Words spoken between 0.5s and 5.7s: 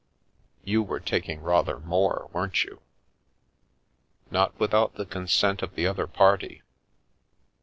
"You were taking rather more, weren't you?"" Not without the consent